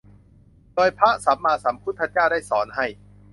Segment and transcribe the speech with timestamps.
[0.73, 2.85] โดยพระสัมมาสัมพุทธเจ้าได้สอนให้